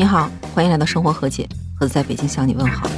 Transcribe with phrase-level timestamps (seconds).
[0.00, 1.46] 你好，欢迎来到生活和解，
[1.78, 2.88] 盒子在北京向你问好。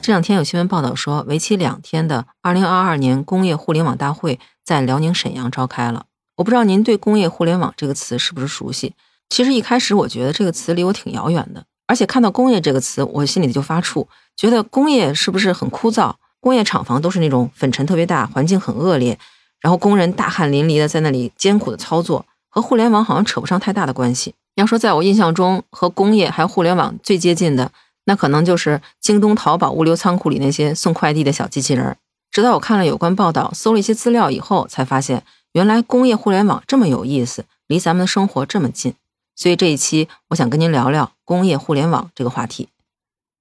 [0.00, 6.06] 这两天有新闻报道说，为期两天的2022年工业互联网大会在辽宁沈阳召开了。
[6.34, 8.94] 我不知道您对“工业互联网”这个词是不是熟悉？
[9.28, 16.16] 其实一开始我觉得这个词离我挺遥远的，而且看到“工业”这个词，我心里就发怵，觉得工业是不是很枯燥？
[16.40, 19.16] 工业厂房都是那种粉尘特别大，环境很恶劣，
[19.60, 24.34] 然后工人大汗淋漓的在那里艰苦的操作，和互联网好像扯不上太大的关系。
[24.54, 27.72] 要说在我印象中和工业还有互联网最接近的，
[28.04, 31.96] 那可能就是京东、淘宝物流仓库里那些送快递的小机器人。
[32.30, 38.94] 直到我看了有关报道，搜了一些资料以后，才发现原来工业互联网这么有意思，离咱们的生活这么近。
[39.34, 42.68] 所以这一期我想跟您聊聊工业互联网这个话题。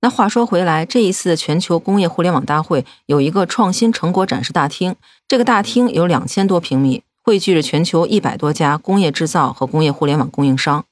[0.00, 4.96] 那话说回来，这一次全球工业互联网大会有一个创新成果展示大厅，
[5.28, 10.84] 这个大厅有两千多平米，汇聚着全球一百多家工业制造和工业互联网供应商。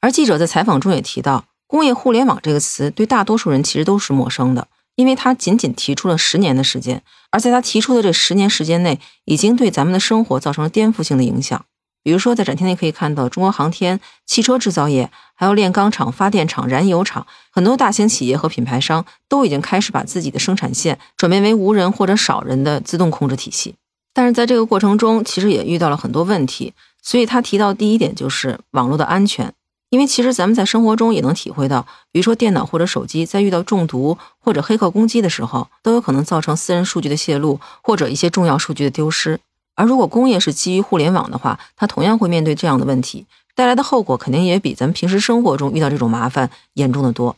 [0.00, 11.64] 而记者在采访中也提到，工业互联网这个词对大多数人其实都是陌生的，因为他仅仅提出了十年的时间，而在他提出的这十年时间内，已经对咱们的生活造成了颠覆性的影响。
[12.04, 23.74] 比如说，在展厅内可以看到，中国航天、汽车制造业，还有炼钢厂、发电厂、燃油厂，很多大型企业和品牌商都已经开始把自己的生产线转变为无人或者少人的自动控制体系。
[24.14, 26.72] 但是在这个过程中，其实也遇到了很多问题。
[27.02, 29.52] 所以他提到第一点就是网络的安全。
[29.90, 39.40] 因为其实咱们在生活中也能体会到，比如说电脑或者手机在遇到中毒或者黑客攻击的时候，都有可能造成私人数据的泄露或者一些重要数据的丢失。
[39.74, 47.36] 而如果工业是基于互联网的话，它同样会面对这样的问题，带来的后果肯定也比咱们平时生活中遇到这种麻烦严重的多。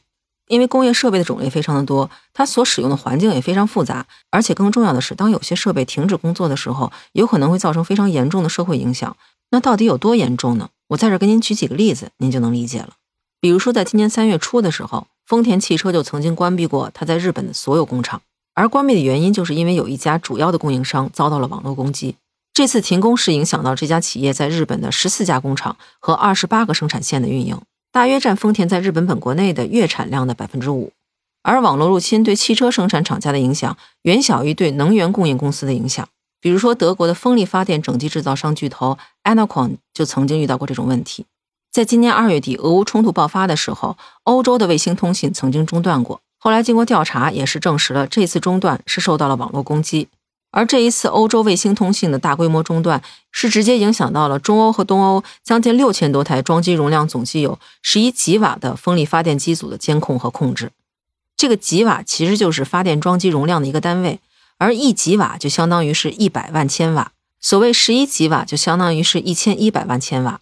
[0.48, 9.16] 因为工业设备的种类非常的多，它所使用的环境也非常复杂，而且更重要的是，当有些设备停止工作的时候，有可能会造成非常严重的社会影响。
[9.50, 10.70] 那到底有多严重呢？
[10.90, 12.94] 我在这儿给您举几个例子，您就能理解了。
[13.40, 18.22] 比如说，在今年三月初的时候，丰田汽车就曾经关闭过它在日本的所有工厂，
[18.54, 22.16] 而关闭的原因就是因为有一家主要的供应商遭到了网络攻击。
[22.52, 27.60] 这次停工是影响到这家企业在日本的十四家工厂和二十八个生产线的运营，
[27.92, 30.90] 大约占丰田在日本本国内的月产量的百分之五。
[31.44, 36.06] 而网络入侵对汽车生产厂家的影响远小于对能源供应公司的影响。
[36.42, 41.26] 比如说，德国的风力发电整机制造商巨头 Enaquan 就曾经遇到过这种问题。
[41.70, 46.22] 在今年二月底，俄乌冲突爆发的时候，欧洲的卫星通信曾经中断过。
[46.38, 50.08] 后来经过调查，也是证实了这次中断是受到了网络攻击。
[50.52, 60.70] 而这一次欧洲卫星通信的大规模中断，是直接影响到了中欧和东欧将近六千多台装机容量总计有十一吉瓦的风力发电机组的监控和控制。
[61.36, 64.18] 这个吉瓦其实就是发电装机容量的一个单位。
[64.56, 70.40] 而一吉瓦就相当于是一百万千瓦，所谓十一吉瓦就相当于是一千一百万千瓦。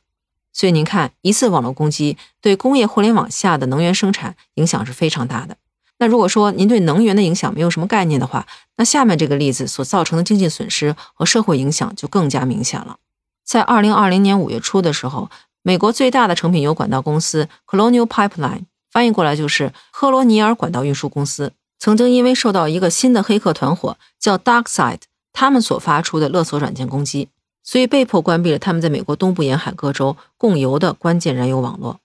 [0.53, 5.56] 所以您看，一次网络攻击对工业互联网下的能源生产影响是非常大的。
[5.98, 12.98] 那如果说您对能源的影响没有什么概念的话，那下面这个例子所造成的经济损失和社会影响就更加明显了。
[13.44, 15.30] 在二零二零年五月初的时候，
[15.62, 21.53] 美国最大的成品油管道公司 Colonial Pipeline，翻译过来就是科罗尼尔管道运输公司。
[21.78, 25.03] 曾经因为受到一个新的黑客团伙叫 DarkSide，
[25.41, 27.28] 他们所发出的勒索软件攻击，
[27.62, 32.00] 所以被迫关闭了他们在美国东部沿海各州供油的关键燃油网络。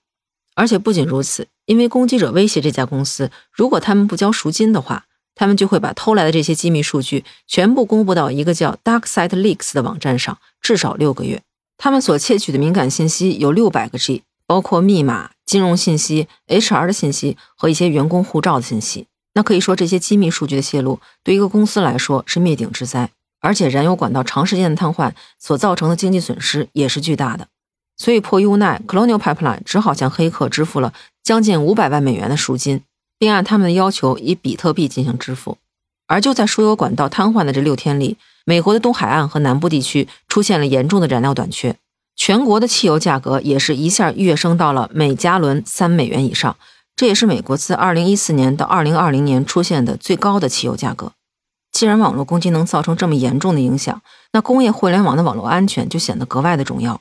[0.54, 11.42] 而且不仅如此，因为攻击者威胁这家公司，如果他们不交赎金的话，他们就会把偷来的这些机密数据全部公布到一个叫 DarkSide Leaks 的网站上，至少六个月。
[11.76, 19.08] 他们所窃取的敏感信息有六百个 G，包括密码、金融信息、HR 的信息和一些员工护照的信息。
[19.32, 23.10] 那可以说，这些机密数据的泄露对一个公司来说是灭顶之灾，
[23.44, 27.46] 而且燃油管道长时间的瘫痪所造成的经济损失也是巨大的。
[27.98, 32.80] 所以迫于无奈，Colonial Pipeline 只好向黑客支付了将近五百万美元的赎金，
[33.18, 35.58] 并按他们的要求以比特币进行支付。
[36.06, 38.16] 而就在输油管道瘫痪的这六天里，
[38.46, 41.76] 美国的东海岸和南部地区出现了严重的燃料短缺，
[42.16, 46.56] 全国的汽油价格也是一下跃升到了每加仑三美元以上。
[46.96, 51.12] 这也是美国自2014年到2020年出现的最高的汽油价格。
[51.74, 54.00] 既然网络攻击能造成这么严重的影响，
[54.32, 57.00] 那工业互联网的网络安全就显得格外的重要。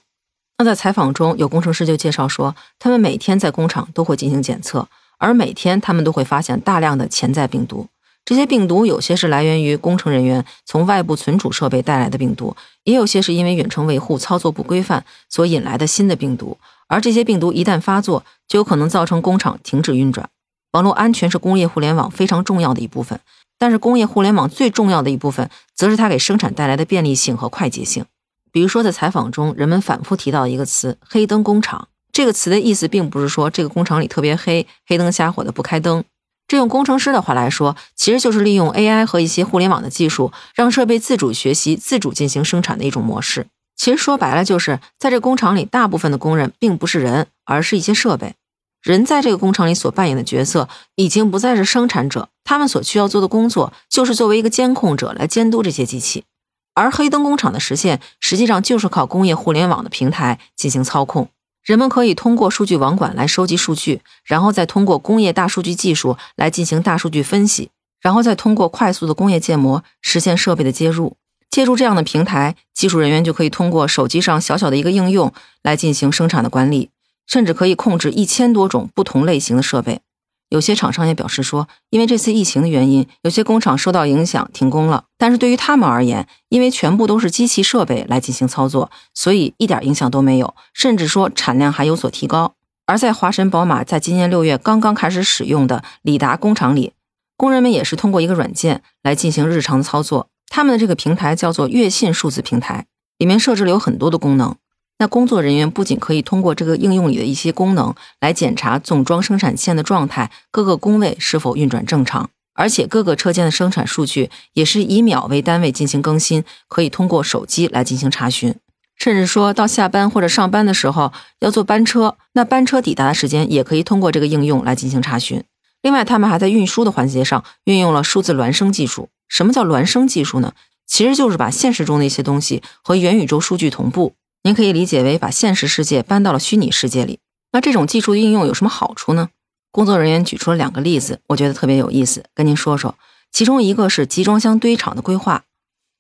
[0.58, 4.88] 那在采访中，有工程师就介绍说，他们每天在工厂都会进行检测，
[5.20, 7.86] 而每天他们都会发现大量的潜在病毒。
[8.26, 16.58] 这些病毒有些是来源于工程人员从外部存储设备带来的病毒，也有些是因为远程维护操作不规范所引来的新的病毒。
[16.88, 20.28] 而这些病毒一旦发作，就有可能造成工厂停止运转。
[20.72, 23.20] 网络安全是工业互联网非常重要的一部分，
[23.64, 28.04] 但是工业互联网最重要的一部分，则是它给生产带来的便利性和快捷性。
[28.52, 36.04] 比如说，在采访中，人们反复提到一个词“黑灯工厂”，这个词的意思并不是说这个工厂里特别黑，黑灯瞎火的不开灯。
[36.46, 43.48] 这用工程师的话来说，其实就是利用 AI 和一些互联网的技术，让设备自主学习、自主进行生产的一种模式。
[43.78, 48.36] 其实说白了，就是在这工厂里，大部分的工人并不是人，而是一些设备。
[48.84, 56.26] 人在这个工厂里所扮演的角色，已经不再是生产者，他们所需要做的工作，就是作为一个监控者来监督这些机器。
[56.74, 61.30] 而黑灯工厂的实现，实际上就是靠工业互联网的平台进行操控。
[61.64, 67.70] 人们可以通过数据网管来收集数据，然后再通过工业大数据技术来进行大数据分析，
[68.02, 71.16] 然后再通过快速的工业建模实现设备的接入。
[71.50, 75.32] 借助这样的平台，技术人员就可以通过手机上小小的一个应用
[75.62, 76.90] 来进行生产的管理，
[77.28, 80.02] 甚至可以控制一千多种不同类型的设备。
[80.50, 85.06] 有些厂商也表示说，因为这次疫情的原因，有些工厂受到影响停工了。
[85.18, 92.54] 但是对于他们而言，因为全部都是机器设备来进行操作，所以一点影响都没有，甚至说产量还有所提高。
[92.86, 96.94] 而在华晨宝马在今年六月刚刚开始使用的里达工厂里，
[97.36, 100.28] 工人们也是通过一个软件来进行日常操作。
[100.50, 102.86] 他们的这个平台叫做悦信数字平台，
[103.18, 104.56] 里面设置了有很多的功能。
[105.00, 118.56] 那工作人员不仅可以通过这个应用里的一些功能来检查总装生产线的状态，各个工位是否运转正常，而且各个车间的生产数据也是以秒为单位进行更新，可以通过手机来进行查询。
[118.96, 125.44] 甚至说到下班或者上班的时候要坐班车，那班车抵达的时间也可以通过这个应用来进行查询。
[125.82, 129.10] 另外，他们还在运输的环节上运用了数字孪生技术。
[129.28, 130.54] 什么叫孪生技术呢？
[130.86, 134.14] 其实就是把现实中的一些东西和元宇宙数据同步。
[134.46, 137.20] 您可以理解为把现实世界搬到了虚拟世界里。
[137.54, 139.30] 那这种技术应用有什么好处呢？
[139.72, 142.96] 工作人员举出了两个例子，我觉得特别有意思，跟您说说。
[143.32, 145.44] 其中一个是集装箱堆场的规划。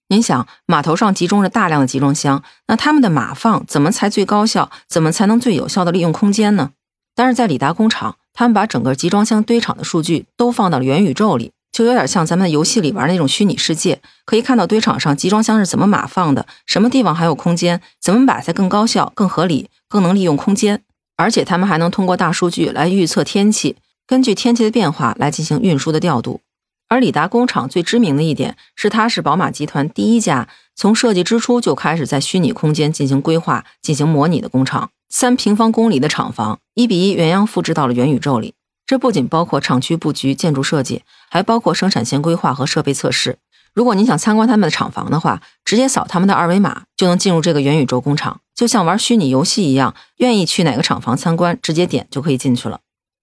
[0.09, 4.69] 您想，码头上集中着大量的集装箱，那他们的码放怎么才最高效？
[4.89, 6.71] 怎么才能最有效的利用空间呢？
[7.15, 11.53] 但是在里达工厂，他们把整个集装箱堆场的数据都放到了元宇宙里。
[11.73, 20.83] 就有点像咱们游戏里玩那种虚拟世界，可以看到堆场上集装箱是怎么码放的，什么地方还有空间，怎么摆才更高效、更合理、更能利用空间。
[21.17, 23.75] 而且他们还能通过大数据来预测天气，
[24.05, 26.41] 根据天气的变化来进行运输的调度。
[26.89, 34.91] 而李达工厂最知名的一点是，它是宝马集团第一家从设计之初就开始在虚拟空间进行规划、进行模拟的工厂。
[35.09, 38.53] 三平方公里的厂房，一比一原样复制到了元宇宙里。
[38.85, 43.37] 这不仅包括厂区布局、建筑设计，还包括生产线规划和设备测试。
[43.73, 49.95] 如果您想参观他们的厂房的话，直接扫他们的二维码就能进入这个元宇宙工厂，就像玩虚拟游戏一样。
[50.17, 52.81] 愿意去哪个厂房参观，直接点就可以进去了。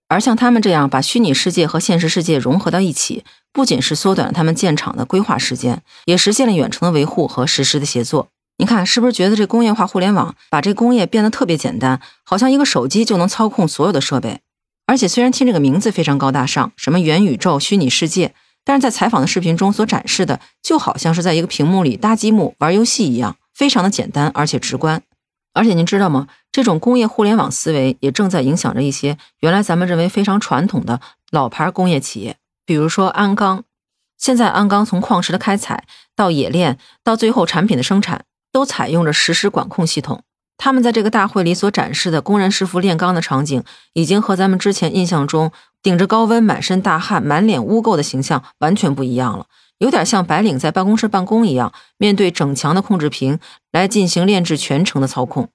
[0.09, 3.23] 而像他们这样把虚拟世界和现实世界融合到一起，
[3.53, 8.29] 不仅是缩短了他们建厂的规划时间，也实现了远程的维护和实时的协作。
[8.57, 14.41] 您看，是不是觉得这工业化互联网把这工业变得特别简单，好像一个手机就能操控所有的设备？
[14.91, 18.35] 而且虽然听这个名字非常高大上，什么元宇宙、虚拟世界，
[18.65, 25.01] 但是在采访的视频中所展示的，就好像是在一个屏幕里搭积木、玩游戏一样，非常的简单而且直观。
[25.55, 26.27] 而且您知道吗？
[26.51, 31.01] 这种工业互联网思维也正在影响着一些原来咱们认为非常传统的
[31.31, 33.63] 老牌工业企业，比如说鞍钢。
[34.19, 35.85] 现在鞍钢从矿石的开采
[36.17, 40.25] 到冶炼，到最后产品的生产，都采用着实时管控系统。
[40.63, 43.65] 他们在这个大会里所展示的工人师傅炼钢的场景，
[43.95, 45.51] 已经和咱们之前印象中
[45.83, 49.47] 顶着高温、满身大汗、满脸污垢的形象完全不一样了，
[49.79, 53.39] 有点像白领在办公室办公一样，面对整墙的控制屏
[53.73, 55.49] 来进行炼制全程的操控。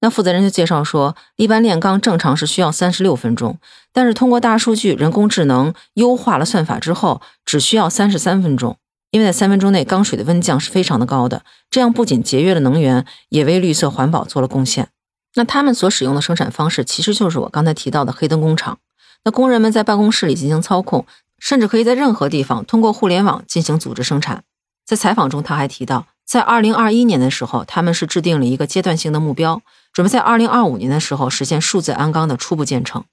[0.00, 3.58] 那负责人就介绍说，一般炼钢正常是需要三十六分钟，
[3.92, 8.76] 但是通过大数据、人工智能优化了算法之后，只需要三十三分钟。
[9.18, 14.90] 因为在三分钟内，钢水的温降是非常的高的，这样不仅节约了能源，也为绿色环保做了贡献。
[15.34, 18.78] 那他们所使用的生产方式，其实就是我刚才提到的黑灯工厂。
[19.24, 21.04] 那工人们在办公室里进行操控，
[21.40, 24.44] 甚至可以在任何地方通过互联网进行组织生产。
[24.86, 29.60] 在采访中，他还提到，在二零二一年的时候，他们是制定了一个阶段性的目标，
[29.92, 33.04] 准备在二零二五年的时候实现数字鞍钢的初步建成。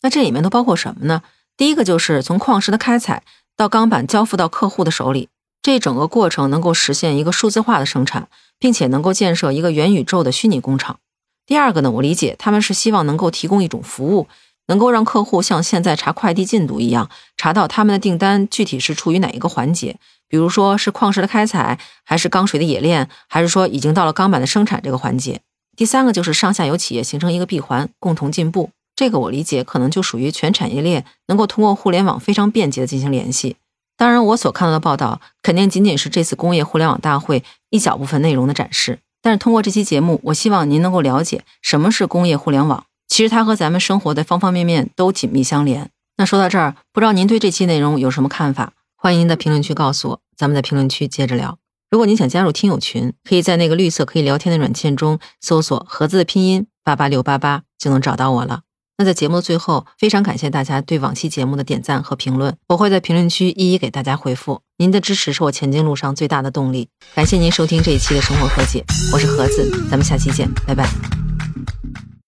[0.00, 1.22] 那这里面都包括什么呢？
[1.58, 3.22] 第一个就是从矿石的开采
[3.54, 5.28] 到钢板交付到客户的手里。
[5.62, 8.28] 这整个过程能够实现一个数字化的生产，
[8.58, 10.98] 并且能够建设一个元宇宙的虚拟工厂。
[11.46, 14.26] 第二个呢，我理解他们是希望能够提供一种服务，
[14.66, 19.96] 能够让客户像现在查快递进度一样，查到他们的订单具体是处于哪一个环节，
[20.28, 25.40] 比如说是矿石的开采，还是钢水的冶炼，还是说已经到了钢板的生产这个环节。
[25.76, 28.70] 第三个就是上下游企业形成一个闭环，共同进步。
[28.94, 33.56] 这个我理解可能就属于全产业链能够通过互联网非常便捷的进行联系。
[34.02, 38.98] 当然，我所看到的报道肯定仅仅是这次工业互联网大会一小部分内容的展示。
[39.22, 45.88] 但是通过这期节目，我希望您能够了解什么是工业互联网，其实它和咱们生活的方方面面都紧密相连。
[46.16, 48.72] 那说到这儿，不知道您对这期内容有什么看法？
[48.96, 51.58] 欢迎您在评论区告诉我，咱们在评论区接着聊。
[51.88, 58.62] 如果您想加入听友群，可以在那个绿色可以聊天的软件中搜索“盒子”的拼音八八六八八，就能找到我了。
[58.98, 64.60] 那在节目的最后，非常感谢大家对往期节目的点赞和评论，我会在评论区一一给大家回复。
[64.76, 66.88] 您的支持是我前进路上最大的动力。
[67.14, 71.31] 感谢您收听这一期的生活和解，我是盒子，咱们下期见，拜拜。